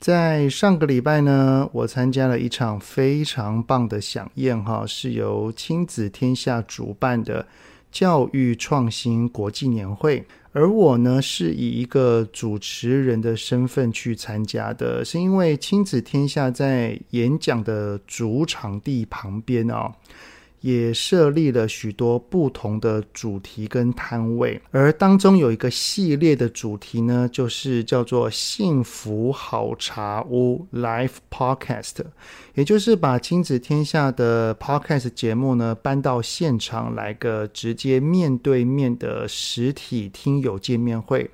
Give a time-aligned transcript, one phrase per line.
[0.00, 7.46] 在上个礼拜呢，我参加了一场非常棒的饗宴，哈，是由亲子天下主办的
[7.92, 19.92] 教育创新国际年会，而我呢是以一个主持人的身份去参加的，是因为亲子天下在演讲的主场地旁边啊。
[20.60, 31.96] 也设立了许多不同的主题跟摊位，而当中有一个系列的主题呢，就是叫做“幸福好茶屋 Live Podcast”，
[32.54, 41.30] 也就是把亲子天下的 Podcast 节目呢搬到现场来个直接面对面的实体听友见面会。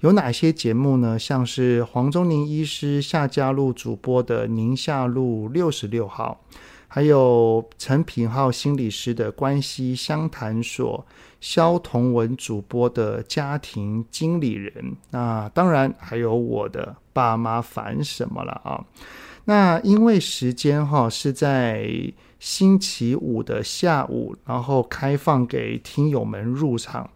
[0.00, 1.18] 有哪些节目呢？
[1.18, 6.40] 像是黄宗宁医师夏嘉璐主播的宁夏路六十六号。
[6.88, 11.04] 还有陈品浩心理师的关系相谈所，
[11.40, 18.84] 萧同文主播的家庭经理人，那当然还有我的爸妈烦什么了啊？
[19.44, 21.88] 那因为时间哈是在
[22.40, 27.08] 星期五的下午，然后开放给听友们入场。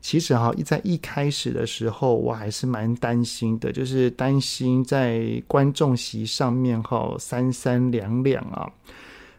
[0.00, 8.70] 其实哈，一在一开始的时候，我还是蛮担心的，就是担心在观众席上面哈三三两两啊。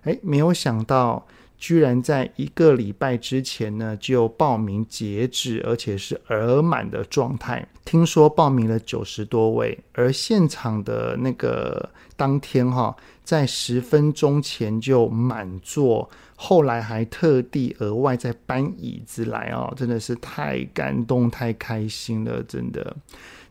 [0.10, 1.24] 哎，没有想到，
[1.60, 7.68] 居然在一个礼拜之前呢就报名截止，而且是额满的状态。
[7.86, 22.95] 听说报名了九十多位，而现场的那个当天哈，在十分钟前就满座，后来还特地额外再搬椅子来哦，真的是太感动、太开心了，真的。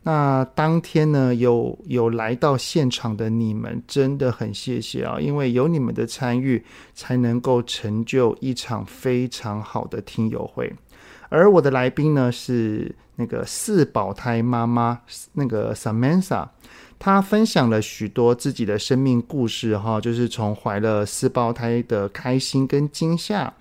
[0.04, 5.20] 那当天呢，有有来到现场的你们，真的很谢谢啊！
[5.20, 6.64] 因为有你们的参与，
[6.94, 10.72] 才能够成就一场非常好的听友会。
[11.28, 15.00] 而我的来宾呢，是那个四宝胎妈妈，
[15.34, 16.48] 那个 Samantha，
[16.98, 23.53] 她分享了许多自己的生命故事，哈，就是从怀了四胞胎的开心跟惊吓。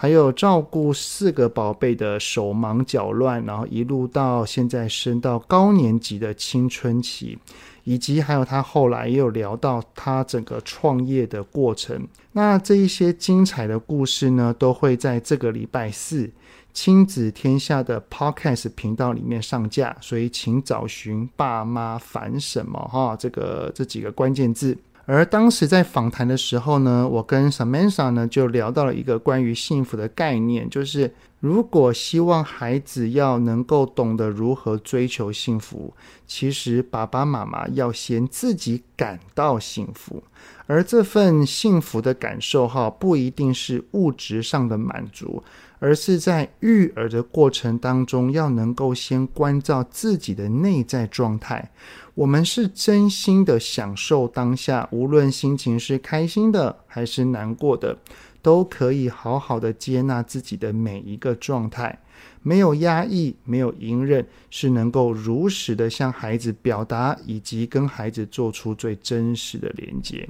[0.00, 7.38] 还有照顾四个宝贝的手忙脚乱，然后一路到现在升到高年级的青春期，
[7.84, 12.08] 以及还有他后来也有聊到他整个创业的过程。
[12.32, 16.30] 那这一些精彩的故事呢，都会在这个礼拜四
[16.72, 24.78] 亲子天下的 Podcast 频道里面上架，所以请找寻“爸妈烦什么”哈，这个这几个关键字。
[25.12, 35.92] 而当时在访谈的时候呢，我跟 Samantha 呢就聊到了一个关于幸福的概念，就是如果希望孩子要能够懂得如何追求幸福，
[36.28, 40.22] 其实爸爸妈妈要先自己感到幸福，
[40.70, 45.42] 而这份幸福的感受哈，不一定是物质上的满足，
[45.80, 51.68] 而是在育儿的过程当中，要能够先关照自己的内在状态。
[52.14, 57.98] 我们是真心的享受当下，无论心情是开心的还是难过的，
[58.40, 61.98] 都可以好好的接纳自己的每一个状态，
[62.42, 70.28] 没有压抑，没有隐忍，是能够如实的向孩子表达，以及跟孩子做出最真实的连接。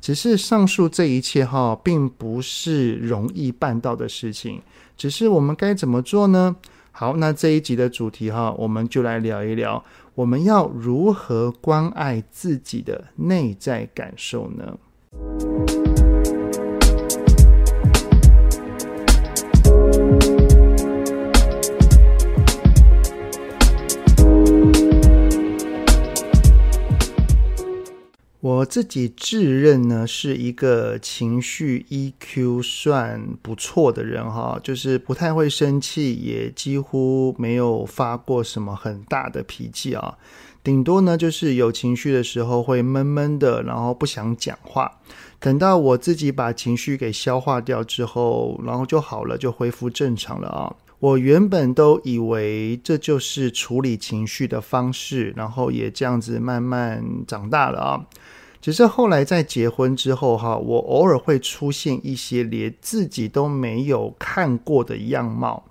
[0.00, 4.60] 只是上述这一切哈，并不是容易办到的事情，
[4.96, 6.54] 只是我们该怎么做呢？
[6.92, 9.84] 好，那这一集的主题哈，我们就来聊一聊。
[10.14, 15.85] 我们要如何关爱自己的内在感受呢？
[28.46, 40.16] 我自己自认呢是一个情绪 EQ 算不错的人哈，就是不太会生气，也几乎没有发过什么很大的脾气啊。
[40.62, 45.00] 顶多呢就是有情绪的时候会闷闷的，然后不想讲话。
[45.40, 50.72] 等到我自己把情绪给消化掉之后，然后就好了，就恢复正常了啊。
[50.98, 58.06] 我原本都以为这就是处理情绪的方式，然后也这样子慢慢长大了啊。
[58.62, 65.64] 只是后来在结婚之后，哈，我偶尔会出现一些连自己都没有看过的样貌。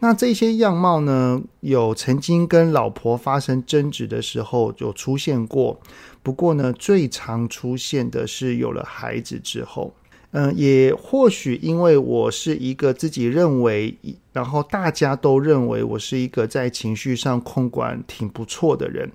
[0.00, 5.78] 那这些样貌呢，有曾经跟老婆发生争执的时候有出现过。
[6.22, 9.94] 不过呢，最常出现的是有了孩子之后。
[10.32, 13.96] 嗯，也或许因为我是一个自己认为，
[14.32, 19.10] 然后大家都认为我是一个在情绪上控管挺不错的人，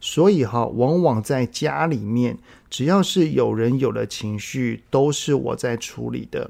[0.00, 2.38] 所以哈，往往在家里面，
[2.70, 6.48] 只要是有人有了情绪，都是我在处理的。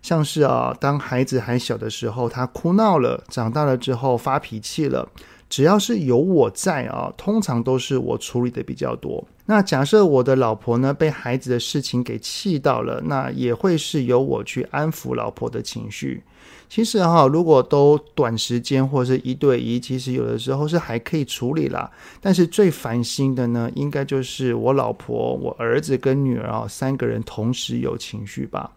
[0.00, 5.06] 像是啊，当孩子还小的时候，他哭闹了；长大了之后发脾气了。
[5.48, 9.26] 只要是有我在啊，通常都是我处理的比较多。
[9.46, 16.22] 那假设我的老婆呢，被孩子的事情给气到了，那也会是由我去安抚老婆的情绪。
[16.68, 21.90] 其实哈，如果都短时间或是一对一，其实有的时候是还可以处理啦。
[22.20, 28.70] 但是最烦心的呢，应该就是我老婆、我儿子跟女儿啊，三个人同时有情绪吧。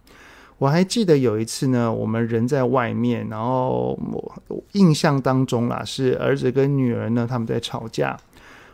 [0.61, 3.99] 我还记得有一次呢，我们人在外面，然后
[4.47, 8.15] 我印象当中啦，是儿子跟女儿呢，他们在吵架。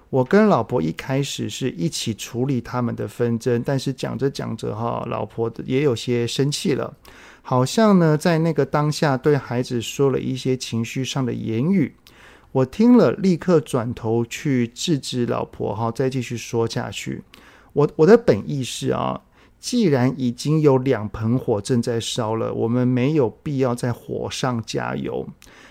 [0.10, 6.94] 我跟老婆一开始是一起处理他们的纷争，但是讲着讲着哈，老婆也有些生气了，
[7.42, 11.96] 好像呢在那个当下对孩子说了一些情绪上的言语。
[12.52, 17.24] 我听了，立刻转头去制止老婆哈，再继续说下去。
[17.72, 19.22] 我我的本意是啊。
[19.60, 25.28] 既然已经有两盆火正在烧了，我们没有必要在火上加油。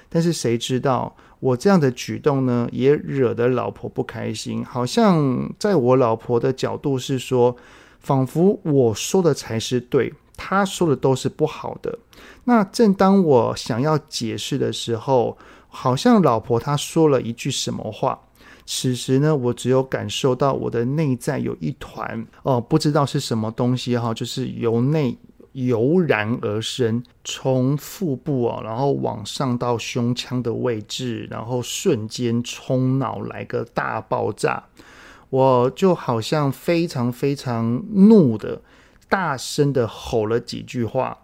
[0.09, 4.65] 但是谁知道我这样的举动呢，也惹得老婆不开心。
[4.65, 7.57] 好像在我老婆的角度是说，
[8.01, 11.99] 仿佛我说的才是对，她说的都是不好的。
[12.45, 15.37] 那正当我想要解释的时候，
[15.69, 18.21] 好像老婆她说了一句什么话。
[18.67, 25.17] 此时呢，我只有感受到我的内在有一团哦，不知道是什么东西哈，就是由内
[25.53, 34.65] 油然而生，从腹部啊，然后往上到胸腔的位置，然后瞬间冲脑来个大爆炸，
[35.31, 38.61] 我就好像非常非常怒的，
[39.09, 41.17] 大声的吼了几句话。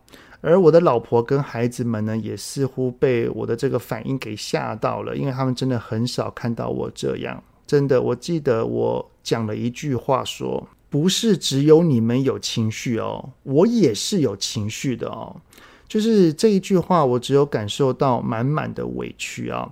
[0.43, 7.43] 而我的老婆跟孩子们呢，也似乎被我的这个反应给吓到了，因为他们真的很少看到我这样。
[7.67, 15.41] 真的，我记得我讲了一句话说：“不是只有你们有情绪哦，我也是有情绪的哦。”
[15.89, 19.71] 就是这一句话，我只有感受到满满的委屈啊。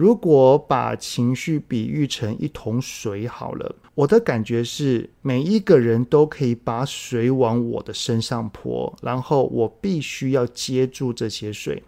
[0.00, 11.82] 如果把情绪比喻成一桶水好了，我的感觉是每一个人都可以把水往我的身上泼，然后我必须要接住这些水。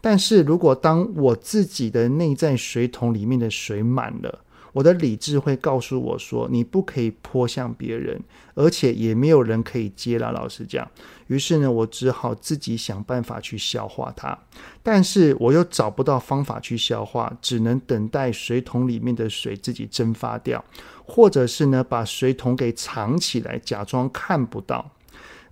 [0.00, 4.40] 但是如果当我自己的内在水桶里面的水满了，
[4.72, 8.20] 我的理智会告诉我说：“你不可以泼向别人，
[8.54, 10.90] 而且也没有人可以接了。”老实讲，
[11.26, 14.36] 于是呢，我只好自己想办法去消化它。
[14.82, 20.64] 但是我又找不到方法去消化，只能等待水桶里面的水自己蒸发掉，
[21.04, 24.90] 或者是呢，把水桶给藏起来，假装看不到。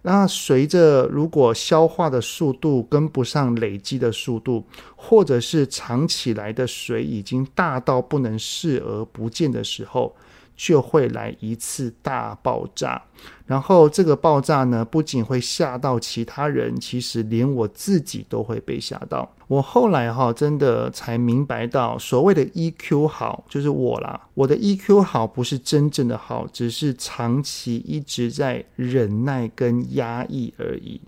[0.02, 4.64] 那随着如果消化的速度跟不上累积的速度，
[4.97, 10.17] 或者是藏起来的水已经大到不能视而不见的时候，
[10.62, 13.01] 就会来一次大爆炸，
[13.47, 19.27] 然后这个爆炸呢，不仅会吓到其他人，其实连我自己都会被吓到。
[19.49, 24.29] 我后来哈，真的才明白到，所谓的 EQ 好，就是我啦。
[24.35, 31.00] 我的 EQ 好不是真正的好，只是长期一直在忍耐跟压抑而已。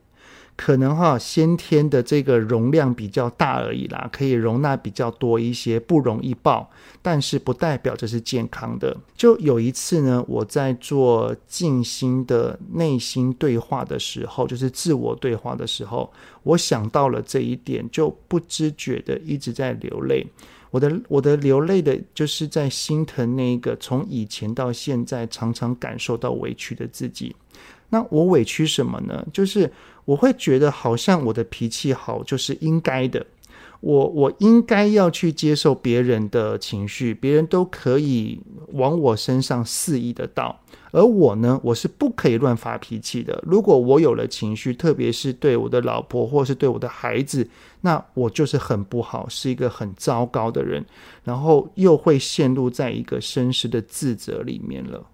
[0.64, 6.70] 可能哈，先天的这个容量比较大而已啦，可以容纳比较多一些，不容易爆，
[7.02, 8.96] 但是不代表这是健康的。
[9.16, 16.08] 就有一次呢，我在做静心的内心对话的时候，就是自我对话的时候，
[16.44, 20.24] 我想到了这一点，就不知觉的一直在流泪。
[20.70, 27.34] 我的我的流泪的，就是在心疼那个从以前到现在常常感受到委屈的自己。
[27.90, 29.26] 那我委屈什么呢？
[29.34, 29.70] 就是
[30.04, 33.24] 我会觉得好像我的脾气好就是应该的，
[33.80, 38.40] 我我应该要去接受别人的情绪，别人都可以
[38.72, 43.42] 往我身上肆意的倒，而我呢，我是不可以乱发脾气的。
[43.46, 47.48] 如果我有了情绪，特别是对我的老婆或是对我的孩子，
[47.82, 50.84] 那我就是很不好，是一个很糟糕的人，
[51.24, 55.04] 然后又会陷入在一个深深的自责里面了。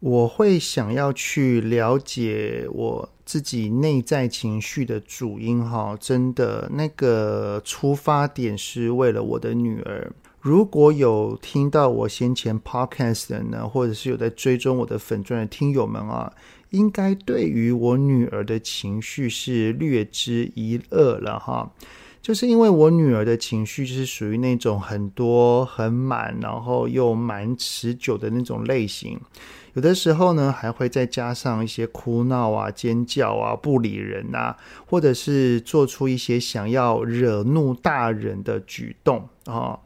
[0.00, 10.12] 我会想要去了解我自己内在情绪的主因，哈，真的那个出发点是为了我的女儿。
[10.40, 16.32] 如果有听到我先前 podcast 的呢，或者是有在追踪我的粉钻的听友们啊，
[16.70, 21.72] 应该对于我女儿的情绪是略知一二了，哈。
[22.20, 29.18] 就是因为我女儿的情绪就是属于那种很多很满，然后又蛮持久的那种类型。
[29.78, 39.78] 有的时候呢，还会再加上一些哭闹啊、尖叫啊、不理人啊，或者是做出一些想要惹怒大人的举动啊。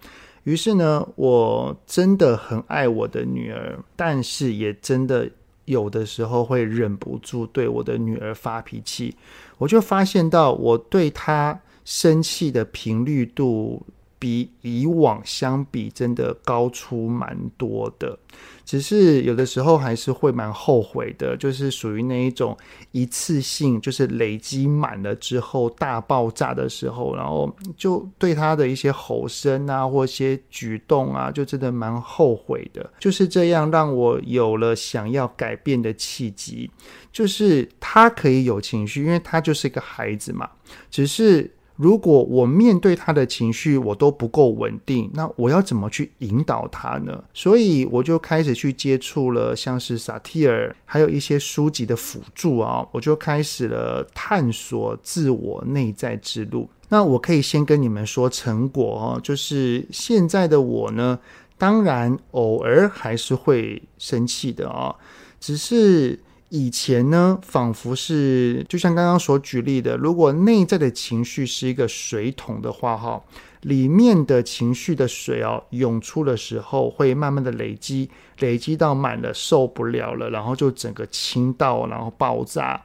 [0.45, 5.31] 于是呢，我真的很爱我的女儿，但是也真的
[5.67, 9.15] 有的时候会忍不住对我的女儿发脾气。
[9.59, 13.85] 我就发现到，我对她生气的频率度。
[14.23, 18.17] 比以往相比，真的高出蛮多的。
[18.65, 22.57] 只是有的时候还是会蛮后悔的，就是属于那一种
[22.91, 32.89] 一次性，就是累积满了之后大爆炸的时候，然后就对他的一些吼声啊，或一些举动啊，就真的蛮后悔的。
[32.99, 36.71] 就是这样让我有了想要改变的契机。
[37.13, 40.49] 就是他可以有情绪，因为他就是一个孩子嘛。
[40.91, 41.51] 只是。
[41.77, 47.25] 如果我面对他的情绪我都不够稳定，那我要怎么去引导他呢？
[47.33, 56.69] 所以我就开始去接触了像是萨提尔，还有一些书籍的辅助啊，我就开始了探索自我内在之路。
[56.89, 61.19] 那我可以先跟你们说成果哦，就是现在的我呢，
[61.57, 64.95] 当然偶尔还是会生气的啊，
[65.41, 66.21] 只是。
[66.55, 73.25] 以前呢，仿佛是就像刚刚所举例的，如果内在的情绪是一个水桶的话，哈，
[73.63, 82.83] 里面的情绪的水哦，涌出的时候会慢慢的累积，累积到满了受不了了，然后就整个倾倒，然后爆炸。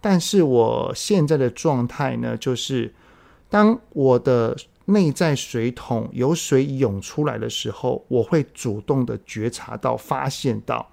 [0.00, 2.90] 但是我现在的状态呢，就是
[3.50, 10.88] 当我的内在水桶有水涌出来的时候，我会主动的觉察到、发现到。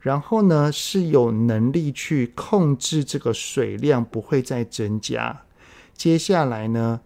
[0.00, 5.42] 然后呢，是有能力去控制这个水量不会再增加。
[5.94, 7.00] 接下来呢，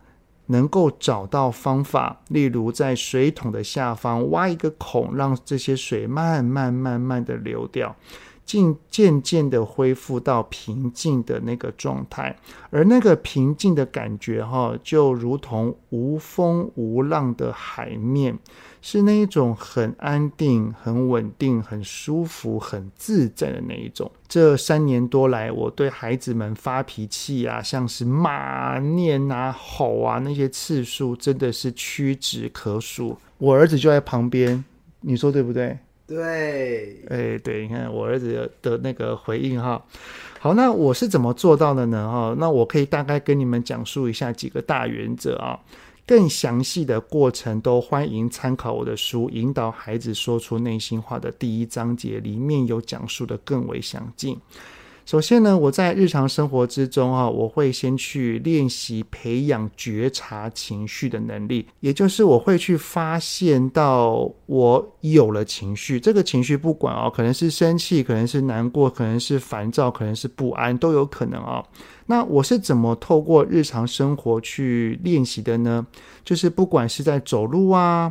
[0.46, 7.96] 能够找到方法，例如在水桶的下方挖一个孔，让这些水慢慢慢慢的流掉。
[8.44, 12.36] 渐渐渐的恢复到平静的那个状态，
[12.70, 18.38] 而那个平静的感觉，哈，就如同无风无浪的海面，
[18.82, 24.10] 是那一种很安定、很稳定、很舒服、很自在的那一种。
[24.28, 33.16] 这三年多来，我对孩子们发脾气啊，像是骂、念啊、吼啊，那些次数真的是屈指可数。
[33.38, 34.62] 我儿子就在旁边，
[35.00, 35.78] 你说对不对？
[36.06, 39.82] 对，哎，对，你看我儿子的那个回应哈，
[40.38, 42.06] 好，那我是怎么做到的呢？
[42.10, 45.58] 哈，那我可以大概跟你们讲述一下几个大原则啊，
[46.06, 54.38] 更详细的过程都欢迎参考我的书《引导孩子说出内心话》的第一章节，里面有讲述的更为详尽。
[55.04, 71.62] 首先呢，我在日常生活之中啊，我会先去练习培养觉察情绪的能力，也就是我会去发现到我有了情绪，这个情绪不管啊，可能是生气，可能是难过，可能是烦躁，可能是不安，都有可能啊。
[72.06, 75.86] 那我是怎么透过日常生活去练习的呢？
[76.24, 78.10] 就是不管是在走路啊、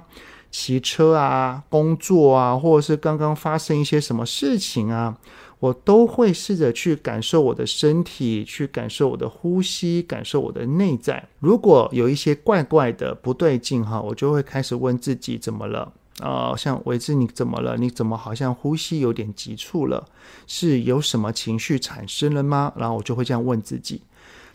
[0.52, 5.18] 骑车啊、工作啊，或者是刚刚发生一些什么事情啊。
[5.64, 11.26] 我都会试着去感受我的身体，去感受我的呼吸，感受我的内在。
[11.40, 15.90] 如果有一些怪怪的不对劲哈，我就会开始问自己怎么了
[16.20, 16.58] 啊、呃？
[16.58, 17.78] 像维志，你怎么了？
[17.78, 20.06] 你怎么好像呼吸有点急促了？
[20.48, 22.74] 是有什么情绪产生了吗？
[22.76, 24.02] 然后我就会这样问自己。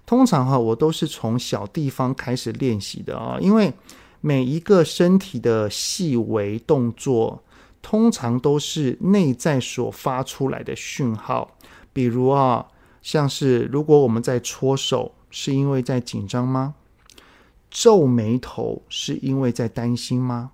[0.04, 3.72] 通常哈，我都是从小地方开始练习的啊，因为
[4.20, 7.42] 每一个身体的细微动作。
[7.80, 11.56] 通常都是内在所发出来的讯号，
[11.92, 12.66] 比如啊，
[13.00, 16.74] 像是如果我们在搓手，是因为在紧张吗？
[17.70, 20.50] 皱眉头是因为在担心吗？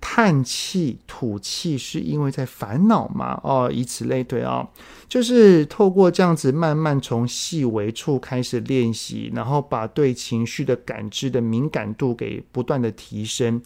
[0.00, 3.40] 叹气、吐气是因为在烦恼吗？
[3.42, 4.68] 哦，以此类推啊，
[5.08, 13.60] 就是透过这样子慢慢从细微处开始练习，然后把对情绪的感知的敏感度给不断的提升。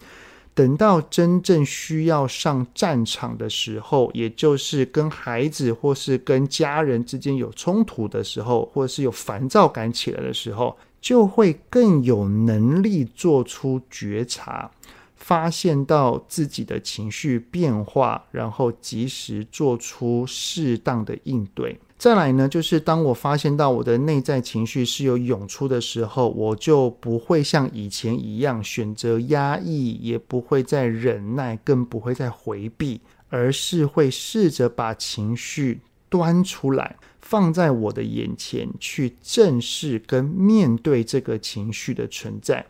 [0.54, 14.70] 等到真正需要上战场的时候，也就是跟孩子或是跟家人之间有冲突的时候，或者是有烦躁感起来的时候，就会更有能力做出觉察，
[15.16, 21.80] 发现到自己的情绪变化，然后及时做出适当的应对。
[22.02, 42.66] 再来呢，就是当我发现到我的内在情绪是有涌出的时候，我就不会像以前一样选择压抑，也不会再忍耐，更不会再回避，而是会试着把情绪端出来，放在我的眼前，去正视跟面对这个情绪的存在。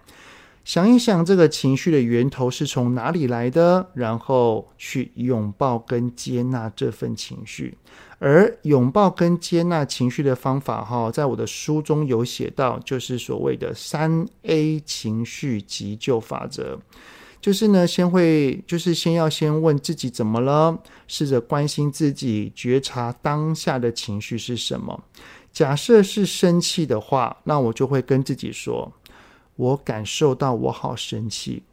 [0.64, 7.76] 想一想这个情绪的源头是从哪里来的，然后去拥抱跟接纳这份情绪。
[8.24, 16.78] 而拥抱跟接纳情绪的方法，哈，在我的书中有写到，就是所谓的三 A 情绪急救法则。
[17.40, 25.02] 就是呢，先会，就是先要先问自己怎么了，试着关心自己，觉察当下的情绪是什么。
[25.52, 28.92] 假设是生气的话，那我就会跟自己说：
[29.56, 31.64] 我感受到我好生气，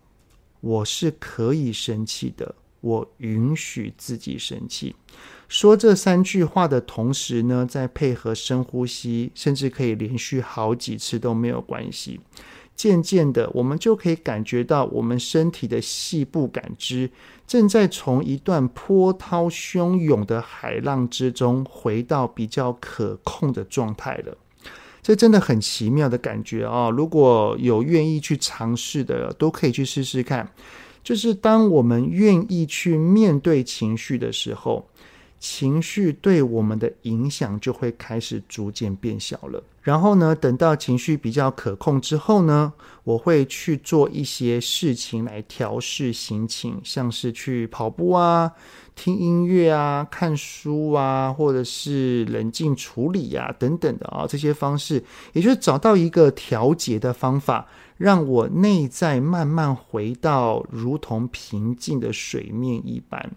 [0.61, 4.95] 我是可以生气的，我允许自己生气。
[5.49, 12.19] 说这三句话的同时呢，再配合深呼吸，甚至可以连续好几次都没有关系。
[12.75, 17.09] 渐渐的，我们就可以感觉到我们身体的细部感知
[17.47, 24.37] 正在从一段波涛汹涌的海浪之中回到比较可控的状态了。
[25.01, 26.91] 这真的很奇妙的感觉啊！
[26.91, 30.49] 如果有愿意去尝试的，都可以去试试看。
[31.03, 34.87] 就是当我们愿意去面对情绪的时候。
[35.39, 39.63] 情绪对我们的影响就会开始逐渐变小了。
[39.81, 42.72] 然后呢，等到情绪比较可控之后呢，
[43.03, 48.51] 我会去做一些事情来调试心情，像是去跑步啊、
[48.93, 55.03] 听音乐啊、看书啊，或者是冷静处理呀、等等的啊，这些方式，
[55.34, 57.67] 也就是找到一个调节的方法，
[57.98, 63.31] 让我内在慢慢回到如同平静的水面一般。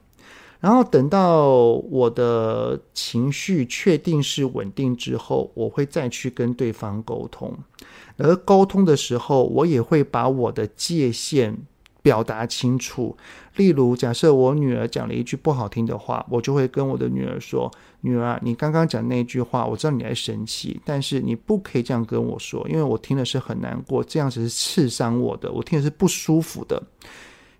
[0.63, 1.49] 然后等到
[1.91, 7.53] 我的情绪确定是稳定之后，我会再去跟对方沟通。
[8.17, 11.59] 而沟通的时候，我也会把我的界限
[12.01, 13.17] 表达清楚。
[13.57, 17.69] 例如，假设我女儿讲了一句不好听的话，我就会跟我的女儿说
[18.03, 26.81] ：“女儿，你刚刚讲那句话，我知道你在生气，但是你不可以这样跟我说，因为我听的是很难过，这样子是刺伤我的，我听的是不舒服的。”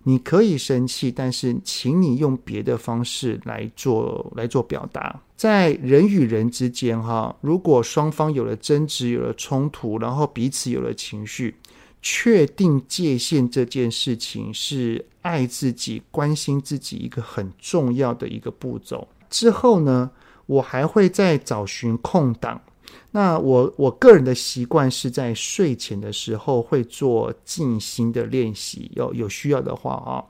[0.03, 5.21] 你可以生气，但是请你用别的方式来做来做表达。
[5.35, 11.55] 在人与人之间，哈，如果双方有了争执、有了冲突，然后彼此有了情绪，
[12.01, 19.07] 确定界限这件事情是爱自己、关心自己一个很重要的一个步骤。
[19.29, 20.11] 之后呢，
[20.45, 22.61] 我还会再找寻空档。
[23.11, 30.23] 那我我个人的习惯是在睡前的时候会做静心的练习，有有需要的话啊，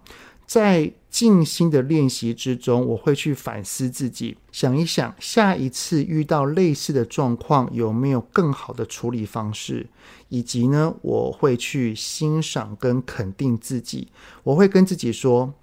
[0.45, 9.87] 在静心的练习之中，我会去反思自己，想一想下一次遇到类似的状况有没有更好的处理方式，
[10.29, 14.07] 以及呢，我会去欣赏跟肯定自己，
[14.43, 15.53] 我会跟自己说。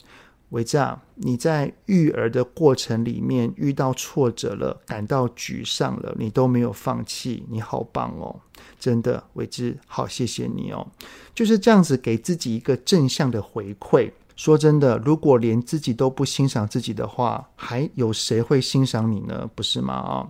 [0.51, 8.35] 伟志啊，你在育儿的过程里面遇到挫折了，感到沮丧了，你都没有放弃，你好棒哦！
[8.81, 10.85] 真的，伟志，好谢谢你哦！
[11.33, 14.11] 就是这样子给自己一个正向的回馈。
[14.35, 19.49] 说真的，如果连自己都不欣赏自己的话，还有谁会欣赏你呢？
[19.55, 19.95] 不是吗？
[19.95, 20.27] 啊，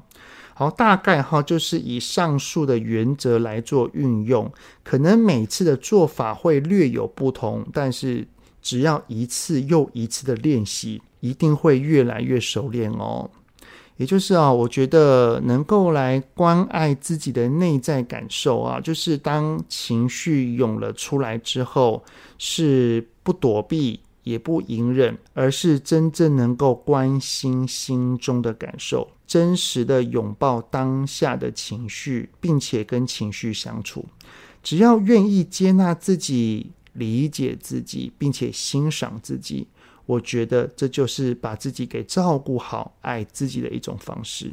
[0.52, 4.52] 好，大概哈，就是以上述的原则来做运用，
[4.82, 8.28] 可能每次的做法会略有不同，但是。
[8.62, 13.30] 只要一次又一次的练习，一定会越来越熟练哦。
[13.96, 22.02] 也就是啊，我觉得能够来关爱自己的内在感受啊，就是当情绪涌了出来之后，
[22.38, 34.06] 是不躲避也不隐忍，而是真正能够关心心中的感受，真实的拥抱当下的情绪，并且跟情绪相处。
[34.62, 36.70] 只要愿意接纳自己。
[36.92, 39.66] 理解自己，并且欣赏自己，
[40.06, 44.52] 我觉得这就是把自己给照顾好、爱自己的一种方式。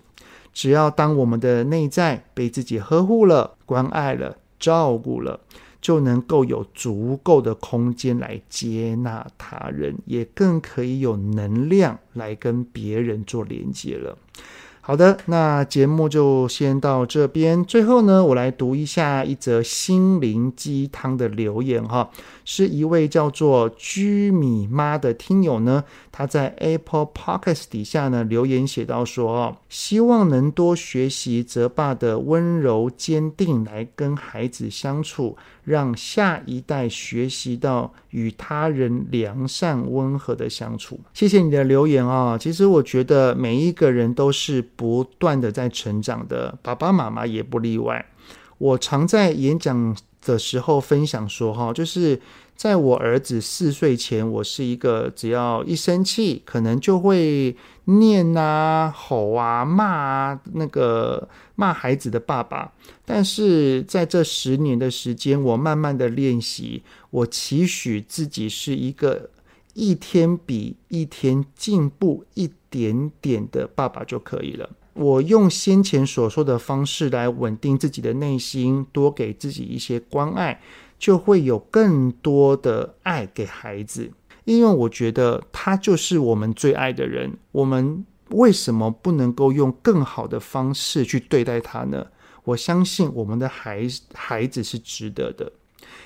[0.53, 5.39] 只要当我们的内在被自己呵护了、关爱了、照顾了，
[5.79, 14.17] 就能够有足够的空间来接纳他人，也更可以有能量来跟别人做连接了。
[14.87, 17.61] 好的，那节目就先到这边。
[17.65, 22.09] 最后呢，我来读一下一则心灵鸡汤的留言哈，
[22.45, 25.83] 是一位叫做居米妈的听友呢，
[26.17, 35.37] 他在 Apple Podcast 底下呢留言写到说哦，希望能多学习泽爸的温柔坚定来跟孩子相处。
[35.63, 40.97] 让下一代学习到与他人良善温和的相处。
[41.13, 42.37] 谢谢你的留言啊！
[42.37, 48.05] 其实我觉得每一个人都是不断的在成长的，爸爸妈妈也不例外。
[48.59, 49.93] 我常在演讲
[50.25, 52.17] 的时候分享说，哈，就是
[52.57, 62.73] 在我儿子四岁前，我是一个只要一生气，可能就会念啊、吼啊、骂啊，那个骂孩子的爸爸。
[63.05, 69.29] 但是在这十年的时间，我慢慢的练习，我期许自己是一个
[69.75, 74.67] 一天比一天进步一点点的爸爸就可以了。
[74.95, 80.59] 我用先前所说的方式来稳定自己的内心，多给自己一些关爱。
[80.97, 84.11] 就会有更多的爱给孩子，
[84.45, 87.31] 因为我觉得他就是我们最爱的人。
[87.51, 92.05] 我们为什么不能够用更好的方式去对待他呢？
[92.43, 95.51] 我相信我们的孩孩子是值得的。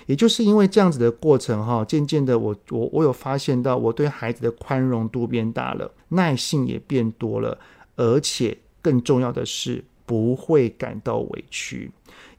[0.08, 7.58] 也就是因为这样子的过程，哈，渐渐的我，我我有发现到，我对孩子的宽容度变大了，耐性也变多了，
[7.95, 11.91] 而且更重要的是，不会感到委屈。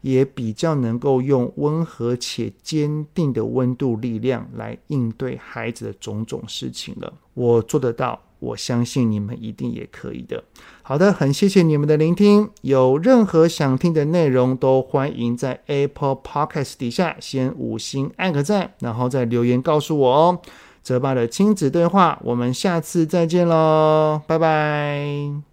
[0.03, 7.11] 也比较能够用温和且坚定的温度力量来应对孩子的种种事情了。
[7.33, 10.43] 我做得到，我相信你们一定也可以的。
[10.81, 12.49] 好的，很谢谢你们的聆听。
[12.61, 20.41] 有任何想听的内容，都欢迎在 Apple Podcast 底下先五星按个赞，然后再留言告诉我哦。
[20.81, 25.52] 泽爸的亲子对话，我们下次再见喽，拜拜。